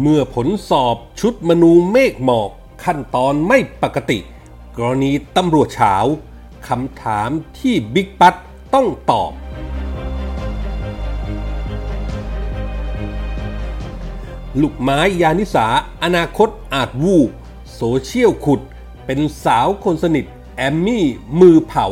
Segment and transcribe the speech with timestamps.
[0.00, 2.50] เมื่อผลสอบชุดมนูเมฆหมอก
[2.84, 4.18] ขั้นตอนไม่ปกติ
[4.76, 5.94] กรณีตำรวจเฉา
[6.68, 8.34] คำถามที่บิ๊กปัต
[8.74, 9.32] ต้องตอบ
[14.60, 15.66] ลูกไม้ยานิสา
[16.02, 17.16] อนาคตอาจวู
[17.74, 18.60] โซเชียลขุด
[19.06, 20.24] เป็นสาวคนสนิท
[20.56, 21.04] แอมมี่
[21.40, 21.86] มือเผา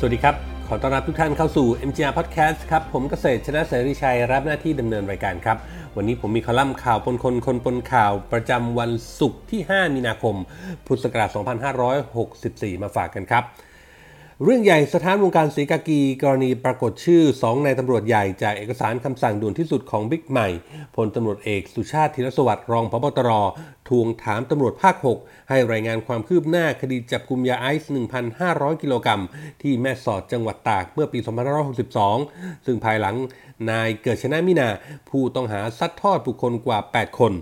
[0.00, 0.36] สวัสดีครับ
[0.68, 5.56] ขอต้อนรับทุกท่านเข้าสู่ MGR Podcast ครับ ผมเกษตรชนะเสรีชัย รับหน้าที่ดำเนินรายการครับ
[5.96, 8.90] วันนี้ผมมีคอลัมน์ข่าวปนคนคนปนข่าวประจำวัน
[9.20, 10.36] ศุกร์ที่ 5 มีนาคม
[10.86, 11.28] พุทธศักราช
[12.06, 13.44] 2564 มาฝากกันครับ
[14.44, 20.48] เรื่องใหญ่สถานวงการศรีกากี กรณีปรากฏชื่อ2นายตำรวจใหญ่จากเอกสารคำสั่งด่วนที่สุดของบิ๊กใหม่
[20.96, 23.30] พลตำรวจเอกสุชาติธีรสวัสดิ์รองพบตร
[23.88, 27.90] ทวงถามตำรวจภาค 6 ให้รายงานความคืบหน้าคดีจับกุมยาไอซ์
[28.36, 29.22] 1,500 กิโลกรัม
[29.62, 31.18] ที่แม่สอดจังหวัดตากเมื่อปี
[31.92, 33.16] 2562 ซึ่งภายหลัง
[33.70, 34.68] นายเกิดชนะมินา
[35.10, 37.32] ผู้ต้องหาซัดทอดบุคคลกว่า 8 คน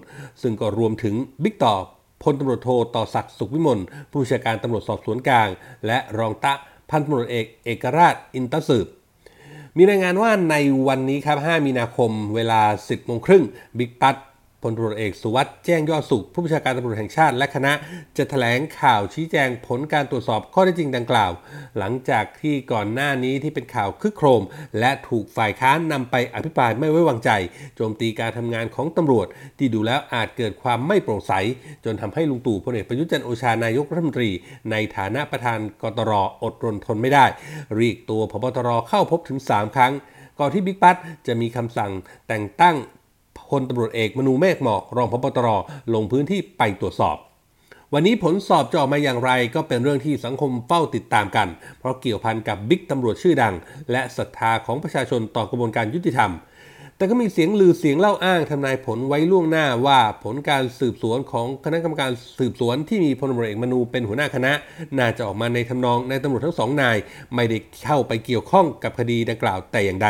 [0.43, 1.75] ซึ่งก็รวมถึงบิ๊กต่อ
[2.23, 3.79] พลตำรวจโทต่อศักดิ์สุขวิมล
[4.11, 5.49] ผู้บัญชาการตำรวจสอบสวนกลาง
[5.87, 6.55] และรองตะ
[6.91, 8.87] พันตำรวจเอกเอกราชอินตสืบ
[9.77, 10.57] มีรายงานว่าใน
[10.89, 13.45] วันนี้ครับ 5 มีนาคมเวลา 10โมงครึ่ง
[13.79, 14.17] บิ๊กปัต
[14.71, 17.73] ลตำรวจเอกสุวัสด์แจ้งยอดสุข ผู้บัญชาการตำรวจแห่งชาติและคณะ
[18.17, 21.33] จะแถลงข่าวชี้แจงผลการตรวจสอบข้อเท็จริงดังกล่าว
[21.79, 24.43] หลังจากที่ก่อนหน้านี้ที่เป็นข่าวคึกโครม
[24.79, 27.31] และถูกฝ่ายค้านนำไปอภิปรายไม่ไว้วางใจ
[27.77, 29.27] โจมตีการทำงานของตำรวจ
[29.59, 31.33] ที่ดูแล้วอาจเกิดความไม่โปร่งใส
[31.85, 34.31] จนทำให้ลุงตู่พลเอกประยุทธ์จันโอชานายกรัฐมนตรี
[34.71, 37.27] ในฐานะประธานกตรอดรนทนไม่ได้
[37.77, 39.95] เรียกตัวพบตรเข้าพบถึง 3 ครั้ง
[40.41, 41.93] ก่อนที่บิ๊กปั๊ดจะมีคำสั่ง
[42.29, 42.77] แต่งตั้ง
[43.51, 45.49] พลตำรวจเอกมนูเมฆหมอกรองพบตร
[45.95, 47.17] ลงพื้นที่ไปตรวจสอบ
[47.95, 53.55] วันนี้ผลสอบจะออกมาอย่างไรก็เป็นเรื่องที่สังคมเฝ้าติดตามกัน เพราะเกี่ยวพันกับบิ๊กตำรวจชื่อดัง
[53.93, 56.33] และศรัทธาของประชาชนต่อกระบวนการยุติธรรม
[56.97, 64.53] แต่ก็มีเสียงลือเสียงเล่าอ้างทำนายผลไว้ล่วงหน้าว่าผลการสืบสวนของคณะกรรมการสืบสวนที่มีพลตำรวจเอกมนูเป็นหัวหน้าคณะ
[64.99, 66.97] น่าจะออกมาในทำนองในตำรวจทั้งสองนาย
[67.35, 70.09] ไม่ได้เข้าไปเกี่ยวข้องกับคดีดังกล่าวแต่อย่างใด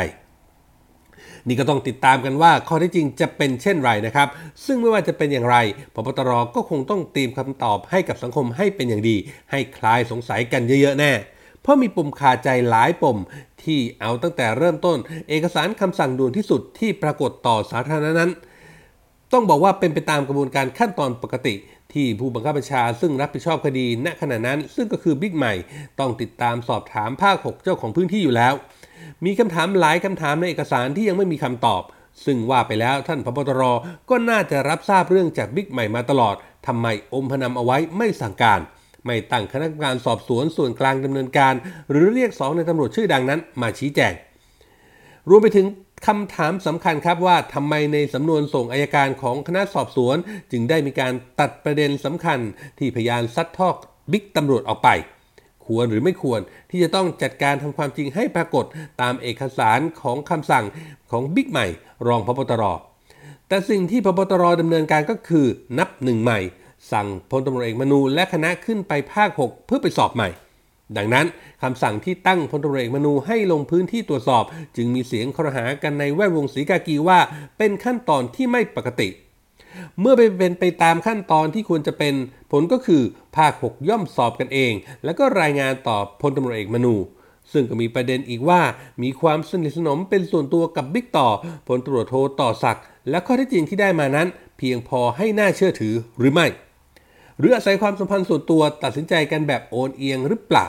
[1.49, 4.29] นี่ก็ต้องติดตามกันว่าข้อที่จริงจะเป็นเช่นไรนะครับ
[4.65, 5.57] ซึ่งไม่ว่าจะเป็นอย่างไร
[5.95, 9.17] พบตรก็คงต้องเตรียมคำตอบให้กับสังคมให้เป็นอย่างดี
[9.51, 11.13] ให้คลายสงสัยกันเยอะๆแน่
[11.63, 13.19] เพราะมีปมคาใจหลายปม
[13.65, 14.99] ที่เอาตั้งแต่เริ่มต้น
[15.29, 18.33] เอกสารคำสั่งด่วนที่สุดที่ปรากฏต่อสาธารณะนั้น
[19.33, 21.55] ต้องบอกว่าเป็นไปตามกระบวนการขั้นตอนปกติ
[21.93, 25.55] ที่ผู้บังคับบัญชาซึ่งรับผิดชอบคดีณขณะนั้น ซึ่งก็คือบิ๊กใหม่
[26.01, 28.55] ต้องติดตามสอบถามภาค 6 เจ้าของพื้นที่อยู่แล้ว
[29.25, 31.83] มีคำถามหลายคำถามในเอกสารที่ยังไม่มีคำตอบ
[32.25, 33.63] ซึ่งว่าไปแล้วท่านพบตร
[34.11, 36.37] ก็น่าจะรับทราบเรื่องจากบิ๊กใหม่มาตลอด
[36.67, 38.61] ทำไมอมพนำเอาไว้ไม่สั่งการ
[39.07, 41.55] ไม่ตั้งคณะกรรมการสอบสวนส่วนกลางดำเนินการ
[41.91, 44.13] หรือเรียกสองในตำรวจชื่อดังนั้น มาชี้แจง
[45.29, 45.67] รวมไปถึง
[46.07, 50.17] คำถามสำคัญครับว่าทำไมในสำนวนส่งอายการของคณะสอบสวน
[50.53, 52.39] จึงได้มีการตัดประเด็นสำคัญ
[52.79, 53.77] ที่พยานซัดทอก
[54.13, 54.89] บิ๊กตำรวจออกไป
[55.67, 56.41] ควรหรือไม่ควร
[56.71, 58.65] ที่จะต้องจัดการทำความจริงให้ปรากฏ
[59.01, 60.65] ตามเอกสารของคำสั่ง
[61.11, 61.67] ของบิ๊กใหม่
[62.07, 62.65] รองพบตร
[63.49, 65.47] แต่สิ่งที่พบตรดำเนินการก็คือ
[65.79, 66.39] นับหนึ่งใหม่
[66.93, 70.29] สั่งพลตำรวจเอกมนูและคณะขึ้นไปภาค 6 เพื่อไปสอบใหม่
[70.97, 71.27] ดังนั้น
[71.63, 74.45] คำสั่งที่ตั้งพลตำรวจเอกมนูให้ลงพื้นที่ตรวจสอบ
[74.77, 77.19] จึงมีเสียงครหากันในแวดวงศรีกากีว่า
[77.59, 79.09] เป็นขั้นตอนที่ไม่ปกติ
[80.01, 82.15] เมื่อไปเป็นไปตามขั้นตอนที่ควรจะเป็น
[82.51, 83.03] ผลก็คือ
[83.37, 84.73] ภาค 6 ย่อมสอบกันเอง
[85.05, 86.95] แล้วก็รายงานต่อพลตำรวจเอกมนู
[87.53, 88.61] ซึ่งก็มีประเด็นอีกว่า
[89.03, 91.29] มีความสนิทสนมเป็นส่วนตัวกับบิ๊กต่อ
[91.69, 96.47] พลตำรวจโทต่อศักดิ์และข้อเท็จจริงที่ได้มานั้น เพียงพอให้น่าเชื่อถือหรือไม่
[97.39, 100.67] หรืออาศัยความสัมพันธ์ส่วนตัวตัดสินใจกันแบบโอนเอียงหรือเปล่า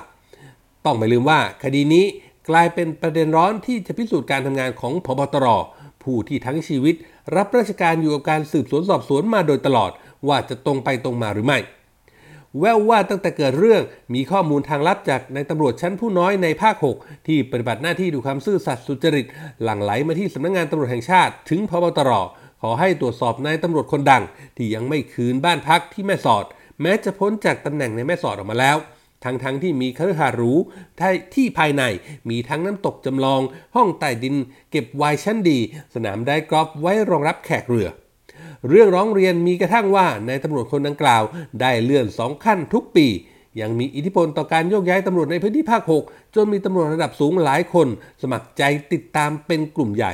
[0.86, 2.06] ต้องไม่ลืมว่าคดีนี้
[2.50, 5.48] กลายเป็นประเด็นร้อนที่จะพิสูจน์การทำงานของพบตร
[6.04, 6.96] ผู้ที่ทั้งชีวิต
[7.36, 9.92] รับราชการอยู่กับการสืบสวนสอบสวนมาโดยตลอด
[10.28, 11.60] ว่าจะตรงไปตรงมาหรือไม่
[12.60, 13.82] แววว่าตั้งแต่เกิดเรื่อง
[14.14, 19.26] มีข้อมูลทางลับจากในตำรวจชั้นผู้น้อยในภาค 6 ที่ปฏิบัติหน้าที่ดูความซื่อสัตย์สุจริต
[19.64, 22.12] หลั่งไหลมาที่สำนักงงานตำรวจแห่งชาติ ถึงพบตร
[22.62, 24.24] ขอให้ตรวจสอบนายตำรวจคนดัง
[24.58, 26.46] ที่ยังไม่คืนบ้านพักที่แม่สอด
[26.82, 28.78] แม้จะพ้นจากตำแหน่งในแม่สอดออกมาแล้ว
[29.24, 30.54] ทั้งทั้งที่มีคฤหาสน์หรู
[31.36, 31.84] ที่ภายใน
[32.30, 33.42] มีทั้งน้ำตกจำลอง
[33.76, 34.36] ห้องใต้ดิน
[34.72, 35.60] เก็บไวน์ชั้นดี
[35.94, 37.90] สนามได้กอล์ฟไว้รองรับแขกเรือ
[38.70, 41.24] เรื่องร้องเรียนมีกระทั่งว่านายตำรวจคนดังกล่าว
[41.62, 43.08] ได้เลื่อนสองขั้นทุกปี
[43.62, 47.88] ยังมีอิทธิพลต่อการโยกย้ายตำรวจในพื้นที่ภาค 6 จนมีตำรวจระดับสูงหลายคน
[48.22, 48.64] สมัครใจ
[48.94, 50.14] ติดตามเป็นกลุ่มใหญ่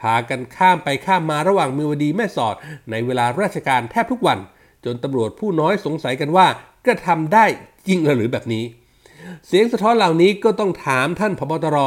[0.00, 2.54] พากันข้ามไปข้ามมาระหว่างมือวดีแม่สอด
[2.90, 4.38] ในเวลาราชการแทบทุกวัน
[4.84, 6.46] จนตำรวจผู้น้อยสงสัยกันว่า
[6.86, 7.44] กระทำได้
[7.86, 8.64] จริงหรือแบบนี้
[9.46, 11.78] เสียงสะท้อนเหล่านี้ก็ต้องถามท่านพบตร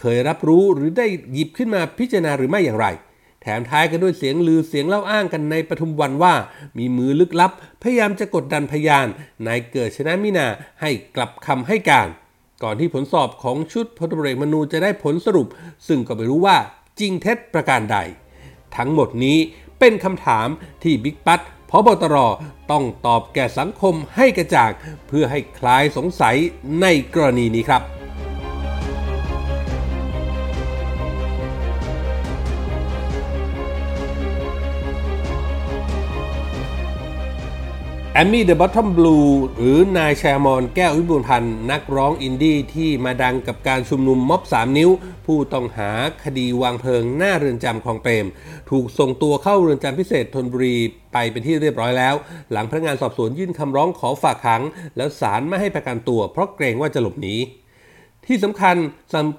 [0.00, 2.86] เคยรับรู้หรือได้หยิบขึ้นมาพิจารณาหรือไม่อย่างไร
[3.42, 6.34] แถมท้ายกันด้วยเสียงลือเสียงเล่าอ้างกันในปทุมวันว่า
[6.78, 7.52] มีมือลึกลับ
[7.82, 9.06] พยายามจะกดดันพยาน
[9.46, 10.46] นายเกิดชนะมินา
[10.80, 12.08] ให้กลับคำให้การ
[12.62, 15.46] ก่อนที่ผลสอบของชุดพลตำรวจมนูจะได้ผลสรุป
[15.88, 16.56] ซึ่งก็ไม่รู้ว่า
[17.00, 17.96] จริงเท็จประการใด
[18.76, 19.38] ทั้งหมดนี้
[19.78, 20.48] เป็นคำถาม
[20.82, 21.40] ที่บิ๊กปั๊ด
[21.70, 22.16] ผบ.ตร.
[22.70, 24.70] ต้องตอบแก่สังคมให้กระจ่าง
[25.08, 26.36] เพื่อให้คลายสงสัย
[26.82, 27.99] ในกรณีนี้ครับ
[38.24, 39.16] แอมมี่ The Bottom Blues
[39.56, 44.90] หรือนายไชยอมรแก้ววิบูลย์พันธุ์นักร้องอินดี้ที่มาดังกับการชุมนุมม็อบ 3 นิ้ว
[45.26, 45.90] ผู้ต้องหา
[46.24, 48.26] คดีวางเพลิงหน้าเรือนจำคลองเปรม
[48.70, 50.76] ถูกส่งตัวเข้าเรือนจำพิเศษธนบุรี
[51.12, 52.14] ไปเป็นที่เรียบร้อยแล้ว
[52.52, 54.62] หลังพนักงานสอบสวนยื่นคำร้องขอฝากขัง
[54.96, 57.34] แล้วศาลไม่ให้ประกันตัว เพราะเกรงว่าจะหลบหนี
[58.26, 58.76] ที่สำคัญ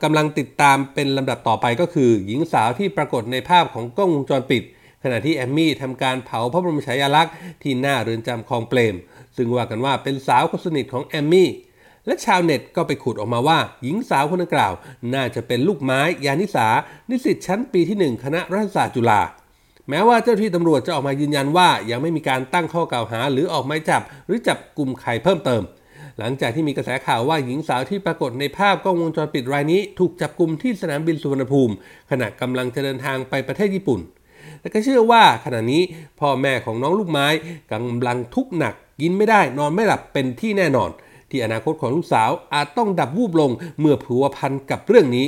[0.04, 4.63] กำลังติดตามเป็นลำดับต่อไปก็คือ หญิงสาวที่ปรากฏในภาพของกล้องวงจรปิด
[5.03, 8.95] ขณะที่แอมมี่ทำการเผาพระบรมฉายาลักษณ์ที่หน้าเรือนจำคลองเปรม
[9.36, 11.50] ซึ่งว่ากันว่าเป็นสาวคนสนิทของแอมมี่
[12.06, 14.74] และชาวเน็ตก็ไปขุดออกมาว่า หญิงสาวคนดังกล่าว
[15.13, 16.68] น่าจะเป็นลูกไม้ยานิสา
[17.09, 19.21] นิสิตชั้นปีที่ 1 คณะรัฐศาสตร์จุฬา
[19.89, 25.63] แม้ว่าเจ้าที่ตำรวจจะออกมายืนยันว่า ยังไม่มีการตั้งข้อกล่าวหา หรือออกหมายจับ หรือจับกลุ่มใครเพิ่มเติม
[26.19, 31.74] หลังจากที่มีกระแสข่าวว่าหญิงสาวที่ปรากฏในภาพกล้องวงจรปิดรายนี้ ถูกจับกลุ่มที่สนามบินสุวรรณภูมิ
[32.12, 34.00] ขณะกำลังจะเดินทางไปประเทศญี่ปุ่น
[34.60, 35.82] แต่ก็เชื่อว่าขณะนี้
[36.20, 37.28] พ่อแม่ของน้องลูกไม้
[37.72, 40.90] กำลังทุกข์หนักกินไม่ได้นอนไม่หลับเป็นที่แน่นอน
[41.30, 45.28] ที่อนาคตของลูกสาวอาจต้องดับวูบลงเมื่อผัวพันกับเรื่องนี้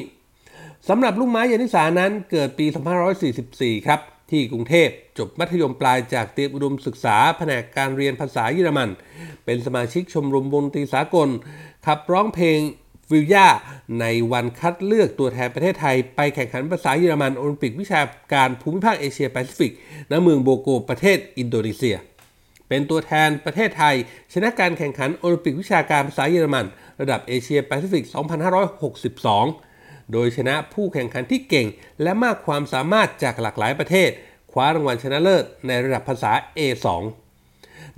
[0.90, 2.66] สำหรับลูกไม้ยานิสานั้นเกิดปี
[3.26, 4.00] 2544 ครับ
[4.32, 8.90] ที่กรุงเทพจบมัธยมปลายจากเตรียมอุดมศึกษาแผนกการเรียนภาษาเยอรมัน
[9.46, 11.30] เป็นสมาชิกชมรมวงดนตรีสากล
[11.86, 12.60] ขับร้องเพลง
[13.14, 13.48] วิลยา
[14.00, 18.02] ในวันคัดเลือกตัวแทนประเทศไทย ไปแข่งขันภาษาเยอรมันโอลิมปิกวิชา
[18.34, 19.72] การภูมิภาคเอเชียแปซิฟิก
[20.12, 21.96] ณเมืองโบโกประเทศอินโดนีเซีย
[22.70, 23.96] เป็นตัวแทนประเทศไทย
[24.34, 26.66] ชนะการแข่งขันโอลิมปิกวิชาการภาษาเยอรมัน
[27.02, 28.06] ระดับเอเชียแปซิฟิก
[29.28, 31.68] 2562 โดยชนะผู้แข่งขันที่เก่ง
[32.02, 34.10] และมากความสามารถจากหลากหลายประเทศ
[34.52, 36.88] คว้ารางวัลชนะเลิศในระดับภาษา A2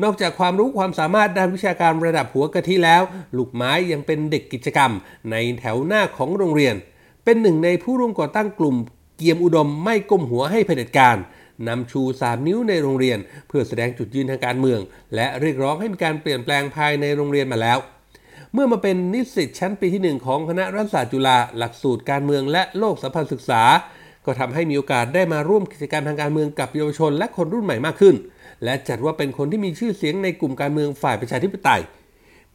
[0.04, 3.02] นอกจากความรู้ความสามารถด้านวิชาการระดับหัวกะทิแล้ว
[3.38, 4.92] ลูกไม้ยังเป็นเด็กกิจกรรม
[5.32, 6.76] ในแถวหน้าของโรงเรียน
[7.24, 8.76] เป็นหนึ่งในผู้ร่วมก่อตั้งกลุ่ม
[9.18, 11.18] เกียมอุดมไม่ก้มหัวให้เผด็จการ
[11.68, 14.80] นำชู 3 นิ้วในโรงเรียน เพื่อแสดงจุดยืนทางการเมือง
[15.16, 17.78] และเรียกร้องให้มีการเปลี่ยนแปลงภายในโรงเรียนมาแล้ว
[18.54, 23.64] เมื่อมาเป็นนิสิตชั้นปีที่ 1 ของคณะรัฐศาสตร์จุฬาหลักสูตรการเมืองและโลกสัมพันธ์ศึกษา
[24.26, 28.16] ก็ทำให้มีโอกาสได้มาร่วมกิจกรรมทางการเมืองกับเยาวชนและคนรุ่นใหม่มากขึ้น
[28.66, 31.82] และจัดว่าเป็นคนที่มีชื่อเสียงในกลุ่มการเมืองฝ่ายประชาธิปไตย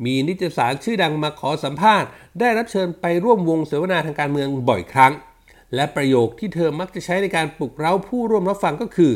[0.04, 2.08] มีนิตยสารชื่อดังมาขอสัมภาษณ์
[2.40, 5.12] ได้รับเชิญไปร่วมวงเสวนาทางการเมืองบ่อยครั้ง
[5.74, 9.12] และประโยคที่เธอมักจะใช้ในการปลุกเร้าผู้ร่วมรับฟังก็คือ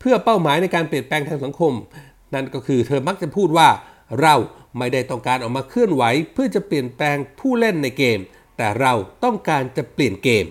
[0.00, 1.72] เพื่อเป้าหมายในการเปลี่ยนแปลงทางสังคม
[2.34, 3.68] นั่นก็คือเธอมักจะพูดว่า
[4.20, 4.34] เรา
[4.78, 8.18] ไม่ได้ต้องการออกมาเคลื่อนไหว เพื่อจะเปลี่ยนแปลงผู้เล่นในเกม
[8.56, 8.92] แต่เรา
[9.24, 10.46] ต้องการจะเปลี่ยนเกม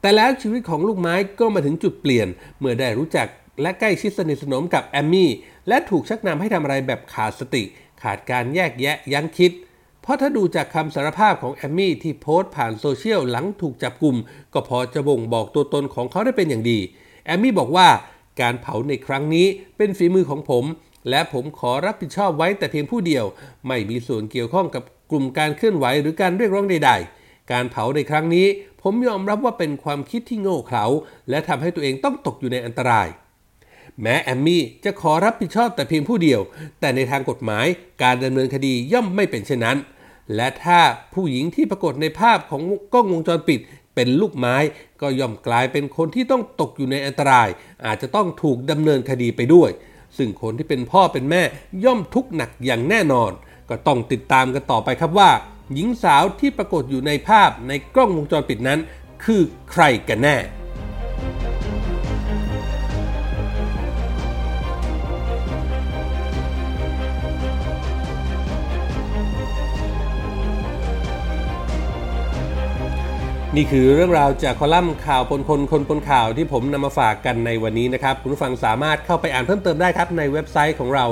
[0.00, 2.28] แต่แล้วชีวิตของลูกไม้ก็มาถึงจุดเปลี่ยน
[2.58, 3.26] เมื่อได้รู้จัก
[3.62, 5.30] และใกล้ชิดสนิทสนมกับแอมมี่
[5.68, 7.62] และถูกชักนำให้ทำอะไรแบบขาดสติ
[8.02, 9.52] ขาดการแยกแยะยั้งคิด
[10.02, 14.16] เพราะถ้าดูจากคำสารภาพของแอมมี่ที่โพสต์ผ่านโซเชียลหลังถูกจับกลุ่ม
[14.52, 16.78] ก็พอจะบ่งบอกตัวตนของเขาได้เป็นอย่างดี
[17.26, 17.88] แอมมี่บอกว่า
[18.40, 20.64] การเผาในครั้งนี้เป็นฝีมือของผม
[21.10, 23.24] และผมขอรับผิดชอบไว้แต่เพียงผู้เดียว
[23.66, 26.90] ไม่มีส่วนเกี่ยวข้องกับกลุ่มการเคลื่อนไหวหรือการเรียกร้องใด
[27.20, 28.46] ๆ การเผาในครั้งนี้
[28.82, 30.84] ผมยอมรับว่าเป็นความคิดที่โง่เขลา
[31.30, 33.08] และทำให้ตัวเองต้องตกอยู่ในอันตราย
[34.02, 36.40] แม้แอมมี่จะขอรับผิดชอบแต่เพียงผู้เดียว
[36.80, 37.66] แต่ในทางกฎหมาย
[38.02, 39.78] การดำเนินคดีย่อมไม่เป็นเช่นนั้น
[40.36, 40.80] และถ้า
[41.14, 43.60] ผู้หญิงที่ปรากฏในภาพของกล้องวงจรปิด
[43.94, 44.56] เป็นลูกไม้
[45.00, 47.48] ก็ย่อมกลายเป็นคนที่ต้องตกอยู่ในอันตราย
[47.86, 49.70] อาจจะต้องถูกดำเนินคดีไปด้วย
[50.16, 51.42] ซึ่งคนที่เป็นพ่อเป็นแม่
[51.84, 53.30] ย่อมทุกข์หนักอย่างแน่นอน
[53.68, 55.30] ก็ต้องติดตามกันต่อไปครับว่า
[55.74, 58.80] หญิงสาวที่ปรากฏอยู่ในภาพในกล้องวงจรปิดนั้น
[59.24, 60.36] คือใครกันแน่
[73.56, 81.06] นี่คือเรื่องราวจากคอลัมน์ข่าวปนคนคนปนข่าวที่ผมนำมาฝากกันในวันนี้นะครับ คุณผู้ฟังสามารถเข้าไปอ่านเพิ่มเติมได้ครับ ในเว็บไซต์ของเรา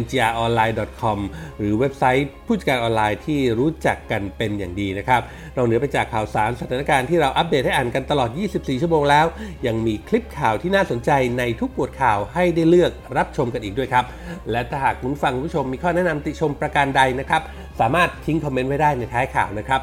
[0.00, 1.18] mgronline.com
[1.58, 5.20] หรือเว็บไซต์ผู้จัดการออนไลน์ที่รู้จักกันเป็นอย่างดีนะครับ
[5.56, 9.26] นอกเหนือไปจากข่าวสารสถานการณ์ที่เราอัปเดตให้อ่านกันตลอด 24 ชั่วโมงแล้ว
[9.66, 14.04] ยังมีคลิปข่าวที่น่าสนใจในทุกบทข่าวให้ได้เลือกรับชมกันอีกด้วยครับ
[14.50, 17.42] และถ้าหากคุณฟังผู้ชมมีข้อแนะนำติชมประการใดนะครับ
[17.80, 19.82] สามารถทิ้งคอมเมนต์ไว้ได้ในท้ายข่าวนะครับ